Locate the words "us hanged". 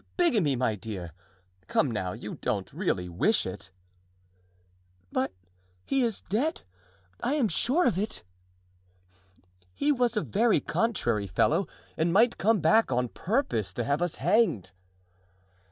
14.01-14.71